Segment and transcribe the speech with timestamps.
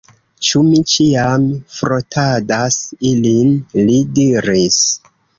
[0.45, 1.43] Ĉu mi ĉiam
[1.73, 2.77] frotadas
[3.11, 3.51] ilin?
[3.89, 4.79] li diris.